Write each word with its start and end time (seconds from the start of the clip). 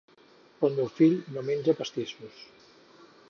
El 0.67 0.73
meu 0.77 0.89
fill 0.95 1.19
no 1.37 1.45
menja 1.51 1.77
pastissos 1.83 2.43